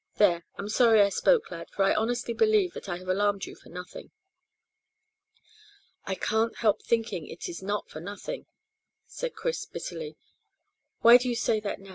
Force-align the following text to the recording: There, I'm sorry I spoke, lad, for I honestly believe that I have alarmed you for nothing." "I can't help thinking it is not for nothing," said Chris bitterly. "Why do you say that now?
There, 0.15 0.47
I'm 0.55 0.67
sorry 0.67 0.99
I 1.03 1.09
spoke, 1.09 1.51
lad, 1.51 1.69
for 1.69 1.83
I 1.85 1.93
honestly 1.93 2.33
believe 2.33 2.73
that 2.73 2.89
I 2.89 2.97
have 2.97 3.07
alarmed 3.07 3.45
you 3.45 3.53
for 3.55 3.69
nothing." 3.69 4.09
"I 6.05 6.15
can't 6.15 6.55
help 6.57 6.81
thinking 6.81 7.27
it 7.27 7.47
is 7.47 7.61
not 7.61 7.87
for 7.87 7.99
nothing," 7.99 8.47
said 9.05 9.35
Chris 9.35 9.63
bitterly. 9.67 10.17
"Why 11.01 11.17
do 11.17 11.29
you 11.29 11.35
say 11.35 11.59
that 11.59 11.79
now? 11.79 11.89